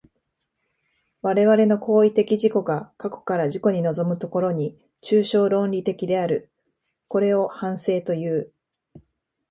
[1.21, 6.49] 我々の行為的自己が過去から自己に臨む所に、抽象論理的である。
[7.07, 8.51] これを反省という。